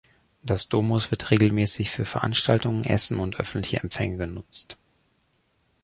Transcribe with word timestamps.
Das 0.41 0.67
Domus 0.67 1.11
wird 1.11 1.29
regelmäßig 1.29 1.91
für 1.91 2.05
Veranstaltungen, 2.05 2.85
Essen 2.85 3.19
und 3.19 3.35
öffentliche 3.39 3.83
Empfänge 3.83 4.17
genutzt. 4.17 4.75